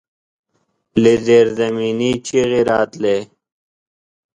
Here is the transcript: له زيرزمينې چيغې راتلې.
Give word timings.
له 1.01 1.11
زيرزمينې 1.25 2.11
چيغې 2.25 2.61
راتلې. 2.69 3.17